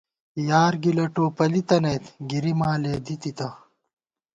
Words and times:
یار 0.49 0.73
گِلہ 0.83 1.05
ٹوپَلِی 1.13 1.61
تنَئیت 1.67 2.05
گِری 2.29 2.53
ماں 2.59 2.77
لېدِی 2.83 3.15
تِتہ 3.21 3.49